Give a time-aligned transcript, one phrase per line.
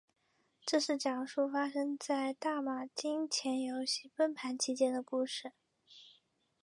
[0.65, 5.51] 这是讲述发生在大马金钱游戏崩盘期间的故事。